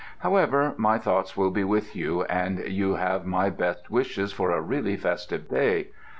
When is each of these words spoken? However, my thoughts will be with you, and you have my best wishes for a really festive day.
However, 0.17 0.73
my 0.77 0.97
thoughts 0.97 1.37
will 1.37 1.51
be 1.51 1.63
with 1.63 1.95
you, 1.95 2.23
and 2.23 2.57
you 2.67 2.95
have 2.95 3.23
my 3.23 3.51
best 3.51 3.91
wishes 3.91 4.33
for 4.33 4.49
a 4.49 4.59
really 4.59 4.97
festive 4.97 5.47
day. 5.47 5.89